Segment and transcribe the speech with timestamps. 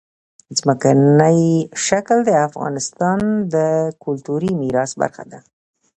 [0.59, 1.41] ځمکنی
[1.85, 3.19] شکل د افغانستان
[3.53, 3.55] د
[4.03, 5.39] کلتوري میراث برخه ده.